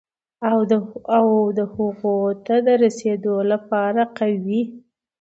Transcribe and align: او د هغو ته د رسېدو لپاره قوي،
او 0.49 0.57
د 1.57 1.59
هغو 1.73 2.17
ته 2.45 2.55
د 2.65 2.67
رسېدو 2.83 3.35
لپاره 3.51 4.01
قوي، 4.17 4.61